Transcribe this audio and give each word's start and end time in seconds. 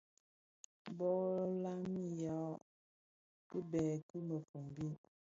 Bo 0.97 1.11
lamiya 1.61 2.39
kibèè 3.49 3.93
ki 4.07 4.17
mëfombi, 4.27 4.87